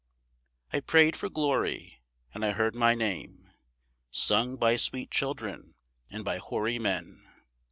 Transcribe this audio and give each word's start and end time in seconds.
I 0.73 0.79
prayed 0.79 1.15
for 1.15 1.29
glory, 1.29 2.01
and 2.33 2.43
I 2.43 2.53
heard 2.53 2.73
my 2.73 2.95
name 2.95 3.51
Sung 4.09 4.55
by 4.57 4.75
sweet 4.75 5.11
children 5.11 5.75
and 6.09 6.25
by 6.25 6.39
hoary 6.39 6.79
men. 6.79 7.23